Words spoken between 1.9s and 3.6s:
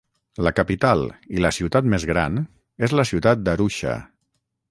més gran, és la ciutat